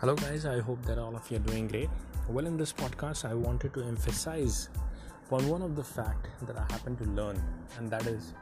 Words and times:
Hello, 0.00 0.14
guys. 0.14 0.46
I 0.46 0.60
hope 0.60 0.82
that 0.86 0.96
all 0.96 1.14
of 1.14 1.30
you 1.30 1.36
are 1.36 1.40
doing 1.40 1.68
great. 1.68 1.90
Well, 2.26 2.46
in 2.46 2.56
this 2.56 2.72
podcast, 2.72 3.26
I 3.26 3.34
wanted 3.34 3.74
to 3.74 3.82
emphasize 3.82 4.70
on 5.30 5.46
one 5.46 5.60
of 5.60 5.76
the 5.76 5.84
fact 5.84 6.28
that 6.46 6.56
I 6.56 6.62
happen 6.72 6.96
to 6.96 7.04
learn, 7.04 7.38
and 7.76 7.90
that 7.90 8.06
is 8.06 8.32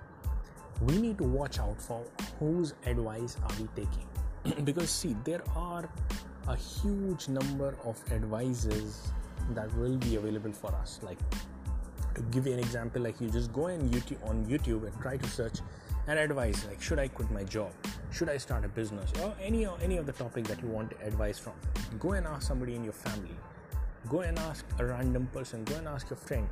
we 0.82 0.98
need 0.98 1.18
to 1.18 1.24
watch 1.24 1.58
out 1.58 1.82
for 1.82 2.04
whose 2.38 2.74
advice 2.86 3.36
are 3.42 3.50
we 3.58 3.66
taking, 3.74 4.64
because 4.64 4.88
see, 4.88 5.16
there 5.24 5.42
are 5.56 5.88
a 6.46 6.54
huge 6.54 7.26
number 7.26 7.76
of 7.84 8.00
advices 8.12 9.10
that 9.56 9.74
will 9.78 9.96
be 9.96 10.14
available 10.14 10.52
for 10.52 10.72
us. 10.76 11.00
Like 11.02 11.18
to 12.14 12.22
give 12.30 12.46
you 12.46 12.52
an 12.52 12.60
example, 12.60 13.02
like 13.02 13.20
you 13.20 13.30
just 13.30 13.52
go 13.52 13.66
in 13.66 13.80
YouTube 13.90 14.24
on 14.28 14.44
YouTube 14.44 14.86
and 14.86 15.02
try 15.02 15.16
to 15.16 15.28
search 15.28 15.58
an 16.06 16.18
advice 16.18 16.64
like 16.66 16.80
should 16.80 17.00
I 17.00 17.08
quit 17.08 17.30
my 17.32 17.42
job 17.42 17.72
should 18.10 18.28
I 18.28 18.38
start 18.38 18.64
a 18.64 18.68
business 18.68 19.12
or 19.22 19.34
any 19.40 19.66
or 19.66 19.76
any 19.82 19.96
of 19.98 20.06
the 20.06 20.12
topic 20.12 20.44
that 20.44 20.62
you 20.62 20.68
want 20.68 20.92
advice 21.04 21.38
from? 21.38 21.52
Go 21.98 22.12
and 22.12 22.26
ask 22.26 22.46
somebody 22.46 22.74
in 22.74 22.84
your 22.84 22.92
family. 22.92 23.36
Go 24.08 24.20
and 24.20 24.38
ask 24.38 24.64
a 24.78 24.86
random 24.86 25.26
person. 25.32 25.64
Go 25.64 25.74
and 25.76 25.88
ask 25.88 26.08
your 26.10 26.16
friend. 26.16 26.48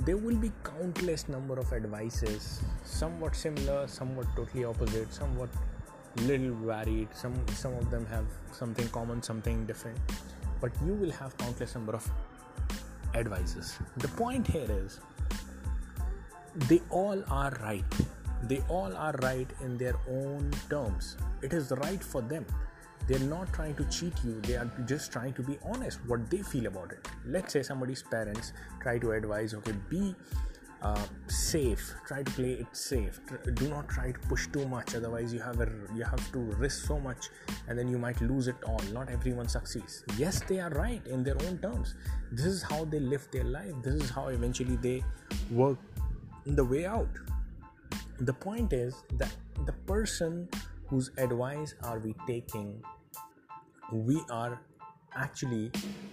There 0.00 0.16
will 0.16 0.36
be 0.36 0.52
countless 0.62 1.28
number 1.28 1.58
of 1.58 1.72
advices 1.72 2.60
somewhat 2.84 3.34
similar 3.34 3.86
somewhat 3.88 4.26
totally 4.36 4.64
opposite 4.64 5.12
somewhat 5.12 5.48
little 6.16 6.54
varied. 6.54 7.08
Some 7.14 7.34
some 7.48 7.74
of 7.74 7.90
them 7.90 8.06
have 8.06 8.26
something 8.52 8.88
common 8.88 9.22
something 9.22 9.66
different. 9.66 9.98
But 10.60 10.72
you 10.84 10.92
will 10.94 11.10
have 11.12 11.36
countless 11.38 11.74
number 11.74 11.94
of 11.94 12.10
advices. 13.14 13.78
The 13.96 14.08
point 14.08 14.46
here 14.46 14.70
is 14.70 15.00
they 16.68 16.80
all 16.90 17.22
are 17.30 17.56
right 17.62 17.84
they 18.48 18.62
all 18.68 18.94
are 18.96 19.14
right 19.22 19.50
in 19.60 19.76
their 19.76 19.96
own 20.08 20.50
terms. 20.70 21.16
It 21.42 21.52
is 21.52 21.72
right 21.82 22.02
for 22.02 22.22
them. 22.22 22.46
They're 23.06 23.18
not 23.20 23.52
trying 23.52 23.74
to 23.76 23.84
cheat 23.84 24.14
you. 24.24 24.40
They 24.40 24.56
are 24.56 24.70
just 24.84 25.12
trying 25.12 25.32
to 25.34 25.42
be 25.42 25.58
honest 25.64 26.00
what 26.06 26.28
they 26.28 26.38
feel 26.38 26.66
about 26.66 26.92
it. 26.92 27.08
Let's 27.24 27.52
say 27.52 27.62
somebody's 27.62 28.02
parents 28.02 28.52
try 28.80 28.98
to 28.98 29.12
advise 29.12 29.54
okay 29.54 29.72
be 29.88 30.14
uh, 30.82 31.06
safe. 31.28 31.94
Try 32.06 32.22
to 32.22 32.30
play 32.32 32.52
it 32.52 32.66
safe. 32.72 33.20
Do 33.54 33.68
not 33.68 33.88
try 33.88 34.10
to 34.10 34.18
push 34.28 34.48
too 34.48 34.66
much. 34.66 34.94
Otherwise 34.94 35.32
you 35.32 35.40
have 35.40 35.60
a, 35.60 35.70
you 35.94 36.02
have 36.02 36.32
to 36.32 36.38
risk 36.38 36.86
so 36.86 36.98
much 36.98 37.28
and 37.68 37.78
then 37.78 37.88
you 37.88 37.98
might 37.98 38.20
lose 38.20 38.48
it 38.48 38.56
all. 38.66 38.80
Not 38.92 39.08
everyone 39.10 39.48
succeeds. 39.48 40.02
Yes 40.16 40.42
they 40.48 40.58
are 40.58 40.70
right 40.70 41.06
in 41.06 41.22
their 41.22 41.40
own 41.46 41.58
terms. 41.58 41.94
This 42.32 42.46
is 42.46 42.62
how 42.62 42.84
they 42.84 43.00
live 43.00 43.28
their 43.30 43.44
life. 43.44 43.72
This 43.82 44.02
is 44.02 44.10
how 44.10 44.28
eventually 44.28 44.76
they 44.76 45.04
work 45.50 45.78
the 46.44 46.64
way 46.64 46.86
out 46.86 47.08
the 48.20 48.32
point 48.32 48.72
is 48.72 49.02
that 49.14 49.34
the 49.64 49.72
person 49.72 50.48
whose 50.86 51.10
advice 51.18 51.74
are 51.82 51.98
we 51.98 52.14
taking 52.26 52.82
we 53.92 54.20
are 54.30 54.60
actually 55.14 55.70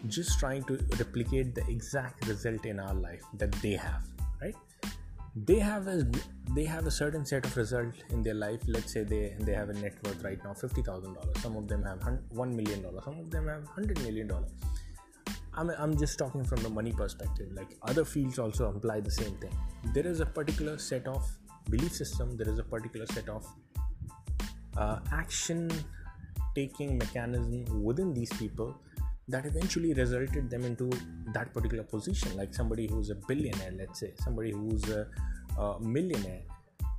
just 0.08 0.40
trying 0.40 0.64
to 0.64 0.80
replicate 0.98 1.54
the 1.56 1.66
exact 1.68 2.28
result 2.28 2.66
in 2.66 2.80
our 2.80 2.94
life 2.94 3.22
that 3.38 3.52
they 3.64 3.74
have 3.74 4.04
right? 4.42 4.56
They 5.36 5.58
have 5.58 5.88
a 5.88 6.06
they 6.54 6.64
have 6.66 6.86
a 6.86 6.92
certain 6.92 7.26
set 7.26 7.46
of 7.46 7.58
result 7.58 7.96
in 8.12 8.22
their 8.22 8.36
life. 8.36 8.62
Let's 8.68 8.94
say 8.94 9.04
they 9.04 9.36
they 9.40 9.54
have 9.54 9.70
a 9.70 9.74
net 9.74 9.96
worth 10.04 10.24
right 10.24 10.44
now 10.44 10.54
$50000 10.54 11.38
some 11.40 11.56
of 11.58 11.68
them 11.68 11.84
have 11.84 12.00
$1 12.00 12.56
million 12.56 12.86
some 13.04 13.20
of 13.20 13.32
them 13.32 13.48
have 13.48 13.64
$100 13.76 14.04
million 14.04 14.32
I'm, 15.56 15.70
I'm 15.78 15.98
just 15.98 16.18
talking 16.18 16.44
from 16.44 16.62
the 16.64 16.70
money 16.70 16.92
perspective. 16.92 17.50
Like 17.54 17.78
other 17.84 18.06
fields 18.06 18.40
also 18.40 18.70
apply 18.70 19.02
the 19.02 19.12
same 19.12 19.36
thing. 19.38 19.56
There 19.94 20.06
is 20.06 20.20
a 20.20 20.26
particular 20.26 20.78
set 20.78 21.08
of 21.08 21.24
belief 21.70 21.94
system 21.94 22.38
there 22.38 22.50
is 22.50 22.60
a 22.60 22.64
particular 22.64 23.06
set 23.08 23.30
of 23.30 23.46
uh, 24.78 25.00
action 25.12 25.70
taking 26.56 26.98
mechanism 26.98 27.84
within 27.84 28.14
these 28.14 28.32
people 28.34 28.76
that 29.28 29.46
eventually 29.46 29.94
resulted 29.94 30.50
them 30.50 30.64
into 30.64 30.90
that 31.34 31.54
particular 31.54 31.84
position. 31.84 32.36
Like 32.36 32.54
somebody 32.54 32.88
who's 32.88 33.10
a 33.10 33.16
billionaire 33.16 33.72
let's 33.78 34.00
say 34.00 34.14
somebody 34.18 34.52
who's 34.52 34.90
a, 34.90 35.08
a 35.58 35.80
millionaire 35.80 36.42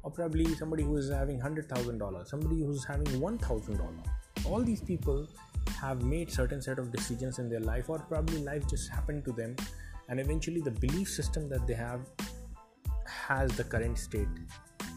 or 0.02 0.10
probably 0.10 0.54
somebody 0.54 0.82
who 0.82 0.96
is 0.96 1.10
having 1.10 1.40
$100000 1.40 2.26
somebody 2.26 2.60
who's 2.60 2.84
having 2.84 3.06
$1000 3.06 4.46
all 4.46 4.60
these 4.60 4.80
people 4.80 5.26
have 5.80 6.02
made 6.02 6.30
certain 6.30 6.60
set 6.60 6.78
of 6.78 6.92
decisions 6.92 7.38
in 7.38 7.48
their 7.48 7.60
life 7.60 7.88
or 7.88 7.98
probably 7.98 8.42
life 8.42 8.68
just 8.68 8.90
happened 8.90 9.24
to 9.24 9.32
them 9.32 9.56
and 10.08 10.20
eventually 10.20 10.60
the 10.60 10.70
belief 10.70 11.08
system 11.08 11.48
that 11.48 11.66
they 11.66 11.74
have 11.74 12.00
has 13.28 13.56
the 13.56 13.64
current 13.64 13.98
state 13.98 14.28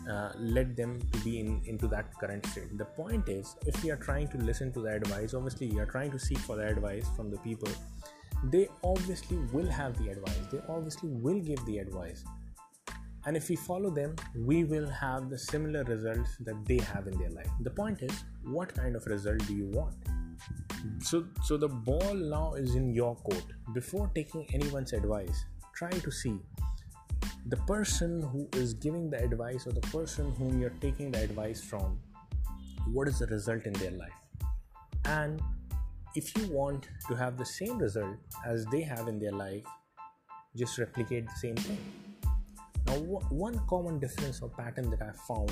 uh, 0.10 0.32
led 0.38 0.76
them 0.76 1.00
to 1.12 1.20
be 1.20 1.40
in 1.40 1.62
into 1.66 1.88
that 1.88 2.18
current 2.20 2.46
state. 2.46 2.78
The 2.78 2.86
point 2.86 3.28
is 3.28 3.56
if 3.66 3.84
we 3.84 3.92
are 3.92 3.98
trying 3.98 4.28
to 4.30 4.38
listen 4.38 4.72
to 4.74 4.82
the 4.82 4.94
advice 4.94 5.34
obviously 5.34 5.68
you 5.68 5.80
are 5.80 5.92
trying 5.98 6.12
to 6.12 6.20
seek 6.20 6.38
for 6.40 6.56
the 6.56 6.68
advice 6.68 7.08
from 7.16 7.30
the 7.30 7.38
people 7.40 7.70
they 8.44 8.68
obviously 8.84 9.38
will 9.52 9.70
have 9.70 9.98
the 9.98 10.10
advice. 10.10 10.46
They 10.52 10.60
obviously 10.70 11.10
will 11.10 11.40
give 11.40 11.66
the 11.66 11.80
advice. 11.80 12.24
And 13.26 13.36
if 13.36 13.50
we 13.50 13.56
follow 13.56 13.90
them 13.90 14.16
we 14.36 14.64
will 14.64 14.88
have 14.90 15.30
the 15.30 15.38
similar 15.38 15.84
results 15.84 16.38
that 16.42 16.64
they 16.66 16.78
have 16.78 17.08
in 17.08 17.18
their 17.18 17.32
life. 17.32 17.50
The 17.62 17.72
point 17.72 18.02
is 18.02 18.24
what 18.44 18.74
kind 18.74 18.96
of 18.96 19.06
result 19.08 19.46
do 19.48 19.56
you 19.56 19.68
want? 19.68 19.96
So 21.02 21.26
so 21.44 21.58
the 21.58 21.68
ball 21.68 22.14
now 22.14 22.54
is 22.54 22.76
in 22.76 22.94
your 22.94 23.16
court. 23.16 23.46
Before 23.74 24.10
taking 24.16 24.48
anyone's 24.54 24.94
advice 24.94 25.46
try 25.78 25.92
to 25.92 26.12
see 26.12 26.40
the 27.50 27.58
person 27.58 28.22
who 28.22 28.48
is 28.60 28.74
giving 28.74 29.10
the 29.10 29.18
advice 29.24 29.66
or 29.68 29.72
the 29.72 29.88
person 29.88 30.32
whom 30.38 30.60
you're 30.60 30.78
taking 30.82 31.12
the 31.12 31.22
advice 31.22 31.62
from 31.62 31.98
what 32.92 33.08
is 33.08 33.20
the 33.20 33.28
result 33.28 33.66
in 33.66 33.74
their 33.74 33.92
life? 33.92 34.12
And 35.06 35.42
if 36.16 36.36
you 36.38 36.48
want 36.48 36.90
to 37.08 37.16
have 37.16 37.38
the 37.38 37.46
same 37.46 37.78
result 37.78 38.18
as 38.46 38.66
they 38.66 38.82
have 38.82 39.08
in 39.08 39.18
their 39.20 39.32
life 39.32 39.64
just 40.58 40.78
replicate 40.78 41.26
the 41.26 41.40
same 41.40 41.56
thing. 41.56 41.78
Now 42.86 42.96
one 43.30 43.62
common 43.70 44.00
difference 44.00 44.42
or 44.42 44.50
pattern 44.50 44.90
that 44.90 45.02
i 45.02 45.12
found 45.28 45.52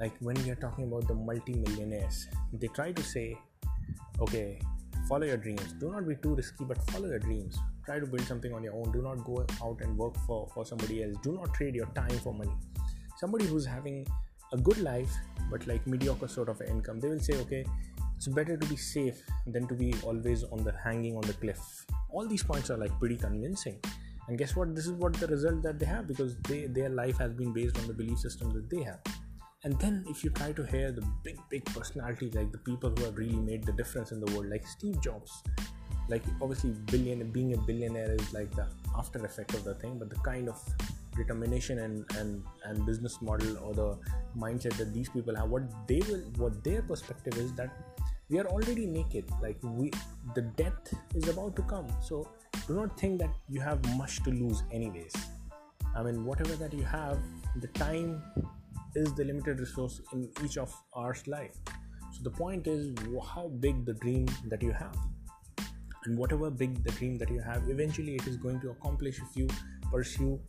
like 0.00 0.12
when 0.20 0.42
we 0.44 0.50
are 0.50 0.60
talking 0.66 0.84
about 0.84 1.08
the 1.08 1.14
multi-millionaires 1.14 2.28
they 2.52 2.68
try 2.68 2.92
to 2.92 3.02
say 3.02 3.36
okay 4.20 4.58
follow 5.08 5.26
your 5.26 5.36
dreams. 5.36 5.74
Do 5.74 5.90
not 5.90 6.08
be 6.08 6.16
too 6.16 6.34
risky 6.34 6.64
but 6.64 6.78
follow 6.90 7.08
your 7.08 7.18
dreams 7.18 7.58
try 7.84 7.98
to 7.98 8.06
build 8.06 8.22
something 8.22 8.52
on 8.52 8.62
your 8.62 8.74
own. 8.74 8.90
Do 8.92 9.02
not 9.02 9.24
go 9.24 9.46
out 9.62 9.80
and 9.80 9.96
work 9.96 10.14
for, 10.26 10.48
for 10.54 10.64
somebody 10.64 11.02
else. 11.02 11.16
Do 11.22 11.32
not 11.32 11.54
trade 11.54 11.74
your 11.74 11.86
time 11.94 12.18
for 12.18 12.32
money. 12.32 12.56
Somebody 13.18 13.46
who's 13.46 13.66
having 13.66 14.06
a 14.52 14.56
good 14.56 14.78
life 14.78 15.12
but 15.50 15.66
like 15.66 15.86
mediocre 15.86 16.28
sort 16.28 16.48
of 16.48 16.60
income 16.62 17.00
they 17.00 17.08
will 17.08 17.18
say 17.18 17.34
okay 17.34 17.64
it's 18.16 18.28
better 18.28 18.56
to 18.56 18.66
be 18.66 18.76
safe 18.76 19.22
than 19.46 19.66
to 19.66 19.74
be 19.74 19.94
always 20.02 20.44
on 20.44 20.64
the 20.64 20.72
hanging 20.82 21.16
on 21.16 21.22
the 21.22 21.32
cliff. 21.34 21.84
All 22.10 22.26
these 22.26 22.42
points 22.42 22.70
are 22.70 22.76
like 22.78 22.96
pretty 22.98 23.16
convincing. 23.16 23.78
And 24.28 24.38
guess 24.38 24.56
what? 24.56 24.74
This 24.74 24.86
is 24.86 24.92
what 24.92 25.12
the 25.14 25.26
result 25.26 25.62
that 25.62 25.78
they 25.78 25.86
have 25.86 26.06
because 26.06 26.36
they, 26.48 26.66
their 26.66 26.88
life 26.88 27.18
has 27.18 27.32
been 27.34 27.52
based 27.52 27.76
on 27.76 27.86
the 27.86 27.92
belief 27.92 28.18
system 28.18 28.50
that 28.54 28.70
they 28.70 28.82
have. 28.82 29.00
And 29.64 29.78
then 29.78 30.04
if 30.08 30.22
you 30.22 30.30
try 30.30 30.52
to 30.52 30.64
hear 30.64 30.92
the 30.92 31.02
big 31.22 31.38
big 31.50 31.64
personalities 31.66 32.34
like 32.34 32.52
the 32.52 32.58
people 32.58 32.90
who 32.96 33.04
have 33.04 33.18
really 33.18 33.36
made 33.36 33.64
the 33.64 33.72
difference 33.72 34.12
in 34.12 34.20
the 34.20 34.30
world 34.32 34.50
like 34.50 34.66
steve 34.66 35.00
jobs 35.00 35.42
like 36.08 36.22
obviously 36.42 36.70
billion 36.90 37.30
being 37.30 37.54
a 37.54 37.58
billionaire 37.58 38.12
is 38.12 38.32
like 38.32 38.50
the 38.54 38.66
after 38.96 39.24
effect 39.24 39.54
of 39.54 39.64
the 39.64 39.74
thing 39.74 39.98
but 39.98 40.10
the 40.10 40.16
kind 40.16 40.48
of 40.48 40.60
determination 41.16 41.78
and 41.78 42.04
and 42.18 42.42
and 42.64 42.84
business 42.84 43.22
model 43.22 43.56
or 43.58 43.72
the 43.74 43.96
mindset 44.36 44.76
that 44.76 44.92
these 44.92 45.08
people 45.08 45.34
have 45.34 45.48
what 45.48 45.62
they 45.86 46.00
will 46.08 46.24
what 46.36 46.62
their 46.64 46.82
perspective 46.82 47.36
is 47.38 47.52
that 47.54 47.70
we 48.30 48.38
are 48.38 48.46
already 48.46 48.86
naked. 48.86 49.24
Like 49.42 49.58
we 49.62 49.90
the 50.34 50.42
death 50.42 50.94
is 51.14 51.28
about 51.28 51.56
to 51.56 51.62
come. 51.62 51.88
So 52.00 52.28
do 52.66 52.74
not 52.74 52.98
think 52.98 53.18
that 53.20 53.30
you 53.48 53.60
have 53.60 53.84
much 53.96 54.22
to 54.24 54.30
lose 54.30 54.62
anyways. 54.72 55.14
I 55.96 56.02
mean 56.02 56.24
whatever 56.24 56.56
that 56.56 56.72
you 56.72 56.84
have 56.84 57.18
the 57.60 57.68
time 57.68 58.22
is 58.94 59.12
the 59.14 59.24
limited 59.24 59.60
resource 59.60 60.00
in 60.12 60.30
each 60.44 60.56
of 60.56 60.74
our 60.94 61.14
life. 61.26 61.54
So 62.12 62.22
the 62.22 62.30
point 62.30 62.66
is 62.66 62.94
how 63.34 63.48
big 63.60 63.84
the 63.84 63.94
dream 63.94 64.26
that 64.48 64.62
you 64.62 64.72
have 64.72 64.96
and 66.04 66.18
whatever 66.18 66.50
big 66.50 66.82
the 66.84 66.92
dream 66.92 67.16
that 67.18 67.30
you 67.30 67.40
have 67.40 67.68
eventually 67.68 68.14
it 68.16 68.26
is 68.26 68.36
going 68.36 68.60
to 68.60 68.70
accomplish 68.70 69.20
if 69.20 69.36
you 69.36 69.48
pursue 69.90 70.40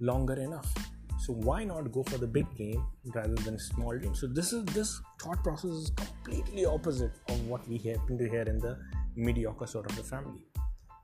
longer 0.00 0.34
enough. 0.34 0.72
So 1.18 1.34
why 1.34 1.64
not 1.64 1.92
go 1.92 2.02
for 2.04 2.16
the 2.16 2.26
big 2.26 2.46
game 2.56 2.84
rather 3.14 3.34
than 3.34 3.58
small 3.58 3.96
dream 3.98 4.14
so 4.14 4.26
this 4.26 4.52
is 4.52 4.64
this 4.66 5.00
thought 5.20 5.42
process 5.42 5.70
is 5.70 5.90
completely 5.90 6.64
opposite 6.64 7.12
of 7.28 7.46
what 7.46 7.66
we 7.68 7.78
happen 7.78 8.16
to 8.18 8.28
hear 8.28 8.42
in 8.42 8.58
the 8.58 8.78
mediocre 9.16 9.66
sort 9.66 9.90
of 9.90 9.96
the 9.96 10.02
family. 10.02 10.46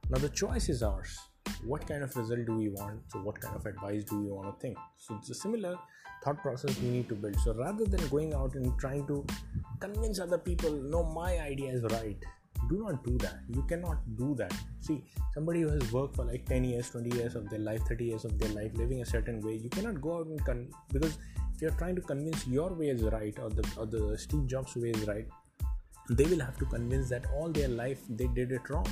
Now 0.09 0.19
the 0.19 0.29
choice 0.29 0.69
is 0.69 0.83
ours. 0.83 1.19
What 1.65 1.87
kind 1.87 2.03
of 2.03 2.17
result 2.17 2.47
do 2.47 2.57
we 2.57 2.69
want? 2.69 3.01
So 3.09 3.19
what 3.19 3.41
kind 3.41 3.57
of 3.57 3.67
advice 3.67 4.05
do 4.05 4.21
we 4.21 4.31
want 4.31 4.55
to 4.55 4.61
think? 4.61 4.79
So 4.97 5.17
it's 5.17 5.31
a 5.31 5.35
similar 5.35 5.77
thought 6.25 6.41
process 6.43 6.79
we 6.81 6.89
need 6.89 7.09
to 7.09 7.15
build. 7.15 7.39
So 7.41 7.55
rather 7.55 7.85
than 7.85 8.07
going 8.09 8.33
out 8.33 8.55
and 8.55 8.79
trying 8.79 9.07
to 9.09 9.27
convince 9.81 10.19
other 10.19 10.39
people 10.39 10.73
no 10.73 11.03
my 11.03 11.39
idea 11.39 11.73
is 11.73 11.83
right 11.93 12.25
do 12.69 12.83
not 12.83 13.05
do 13.05 13.17
that. 13.19 13.41
You 13.49 13.63
cannot 13.63 13.99
do 14.17 14.35
that. 14.37 14.53
See 14.81 15.05
somebody 15.35 15.63
who 15.63 15.69
has 15.69 15.93
worked 15.93 16.17
for 16.17 16.25
like 16.25 16.47
10 16.47 16.65
years 16.65 16.91
20 16.91 17.17
years 17.17 17.35
of 17.35 17.49
their 17.51 17.59
life 17.59 17.83
30 17.89 18.05
years 18.05 18.25
of 18.25 18.39
their 18.39 18.49
life 18.51 18.71
living 18.75 19.03
a 19.03 19.07
certain 19.07 19.41
way 19.43 19.55
you 19.55 19.69
cannot 19.69 20.01
go 20.01 20.19
out 20.19 20.27
and 20.27 20.43
con- 20.47 20.71
because 20.93 21.19
if 21.55 21.61
you're 21.61 21.79
trying 21.83 21.95
to 21.95 22.01
convince 22.01 22.47
your 22.47 22.73
way 22.73 22.89
is 22.89 23.03
right 23.03 23.39
or 23.39 23.51
the 23.51 23.65
or 23.77 23.85
the 23.85 24.17
steve 24.17 24.47
jobs 24.47 24.75
way 24.77 24.91
is 24.91 25.07
right 25.07 25.27
they 26.11 26.25
will 26.25 26.41
have 26.41 26.57
to 26.59 26.65
convince 26.67 27.09
that 27.09 27.27
all 27.35 27.51
their 27.51 27.69
life 27.69 28.01
they 28.09 28.27
did 28.29 28.53
it 28.53 28.71
wrong. 28.71 28.87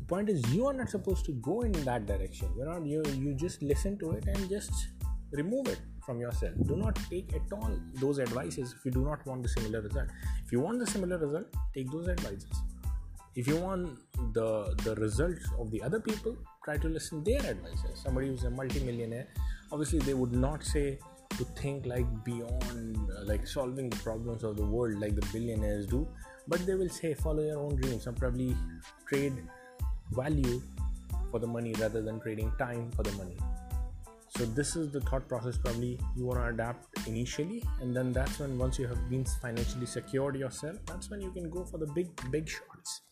The 0.00 0.04
point 0.06 0.28
is 0.28 0.42
you 0.52 0.66
are 0.66 0.72
not 0.72 0.90
supposed 0.90 1.24
to 1.26 1.32
go 1.32 1.62
in 1.62 1.72
that 1.72 2.06
direction. 2.06 2.48
You're 2.56 2.66
not 2.66 2.84
you 2.84 3.02
you 3.14 3.34
just 3.34 3.62
listen 3.62 3.98
to 3.98 4.10
it 4.12 4.26
and 4.26 4.48
just 4.48 4.88
remove 5.32 5.68
it 5.68 5.80
from 6.04 6.20
yourself. 6.20 6.52
Do 6.66 6.76
not 6.76 6.98
take 7.08 7.34
at 7.34 7.52
all 7.52 7.78
those 7.94 8.18
advices 8.18 8.74
if 8.76 8.84
you 8.84 8.90
do 8.90 9.04
not 9.04 9.24
want 9.26 9.42
the 9.42 9.48
similar 9.48 9.80
result. 9.80 10.08
If 10.44 10.52
you 10.52 10.60
want 10.60 10.78
the 10.78 10.86
similar 10.86 11.18
result 11.18 11.46
take 11.72 11.90
those 11.90 12.08
advices 12.08 12.62
if 13.36 13.48
you 13.48 13.56
want 13.56 13.98
the 14.32 14.74
the 14.84 14.94
results 14.96 15.44
of 15.58 15.70
the 15.70 15.82
other 15.82 16.00
people 16.00 16.36
try 16.64 16.76
to 16.76 16.88
listen 16.88 17.22
their 17.24 17.40
advices. 17.40 18.00
Somebody 18.02 18.28
who's 18.28 18.44
a 18.44 18.50
multimillionaire 18.50 19.28
obviously 19.72 19.98
they 20.00 20.14
would 20.14 20.32
not 20.32 20.62
say 20.62 20.98
to 21.30 21.44
think 21.60 21.86
like 21.86 22.06
beyond 22.24 23.10
uh, 23.10 23.24
like 23.24 23.46
solving 23.46 23.90
the 23.90 23.96
problems 23.96 24.44
of 24.44 24.56
the 24.56 24.64
world 24.64 25.00
like 25.00 25.16
the 25.16 25.26
billionaires 25.32 25.86
do 25.86 26.06
but 26.46 26.64
they 26.66 26.74
will 26.74 26.88
say 26.88 27.12
follow 27.14 27.42
your 27.42 27.58
own 27.58 27.74
dreams 27.76 28.06
and 28.06 28.16
probably 28.16 28.56
trade 29.08 29.42
value 30.12 30.62
for 31.30 31.40
the 31.40 31.46
money 31.46 31.72
rather 31.80 32.02
than 32.02 32.20
trading 32.20 32.52
time 32.58 32.90
for 32.92 33.02
the 33.02 33.12
money. 33.12 33.36
So 34.36 34.44
this 34.44 34.76
is 34.76 34.92
the 34.92 35.00
thought 35.00 35.28
process 35.28 35.56
probably 35.56 35.98
you 36.16 36.26
want 36.26 36.40
to 36.40 36.46
adapt 36.46 37.08
initially 37.08 37.62
and 37.80 37.96
then 37.96 38.12
that's 38.12 38.38
when 38.38 38.56
once 38.58 38.78
you 38.78 38.86
have 38.86 39.08
been 39.08 39.24
financially 39.24 39.86
secured 39.86 40.36
yourself 40.36 40.76
that's 40.86 41.08
when 41.10 41.20
you 41.20 41.30
can 41.30 41.48
go 41.48 41.64
for 41.64 41.78
the 41.78 41.86
big 41.94 42.08
big 42.32 42.48
shots 42.48 43.02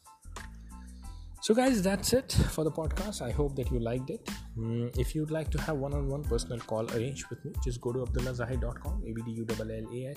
so 1.42 1.54
guys 1.54 1.82
that's 1.82 2.12
it 2.12 2.32
for 2.50 2.64
the 2.64 2.70
podcast. 2.70 3.20
I 3.20 3.30
hope 3.30 3.56
that 3.56 3.70
you 3.70 3.80
liked 3.80 4.10
it. 4.10 4.28
Mm, 4.56 4.96
if 4.98 5.14
you'd 5.14 5.30
like 5.30 5.50
to 5.50 5.60
have 5.62 5.76
one-on-one 5.76 6.24
personal 6.24 6.58
call 6.58 6.90
arranged 6.92 7.26
with 7.30 7.44
me 7.44 7.52
just 7.64 7.80
go 7.80 7.92
to 7.92 8.00
abdullahzahid.com 8.00 9.02
abdullahzahid.com 9.02 10.16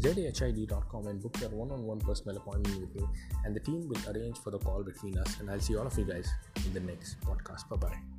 zahid.com 0.00 1.06
and 1.06 1.22
book 1.22 1.36
your 1.40 1.50
one-on-one 1.50 2.00
personal 2.00 2.36
appointment 2.36 2.80
with 2.80 2.94
me 2.94 3.06
and 3.44 3.54
the 3.54 3.60
team 3.60 3.88
will 3.88 4.14
arrange 4.14 4.38
for 4.38 4.50
the 4.50 4.58
call 4.58 4.82
between 4.82 5.16
us 5.18 5.40
and 5.40 5.50
i'll 5.50 5.60
see 5.60 5.76
all 5.76 5.86
of 5.86 5.98
you 5.98 6.04
guys 6.04 6.28
in 6.66 6.72
the 6.74 6.80
next 6.80 7.20
podcast. 7.20 7.68
Bye 7.68 7.76
bye 7.76 8.15